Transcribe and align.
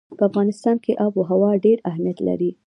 په 0.17 0.23
افغانستان 0.29 0.75
کې 0.83 0.99
آب 1.05 1.13
وهوا 1.15 1.51
ډېر 1.65 1.77
اهمیت 1.89 2.17
لري. 2.27 2.51